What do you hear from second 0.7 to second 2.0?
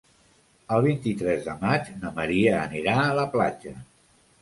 El vint-i-tres de maig